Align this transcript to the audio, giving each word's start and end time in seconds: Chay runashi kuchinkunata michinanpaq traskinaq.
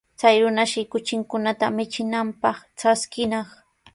Chay 0.19 0.35
runashi 0.43 0.81
kuchinkunata 0.91 1.65
michinanpaq 1.75 2.57
traskinaq. 2.77 3.47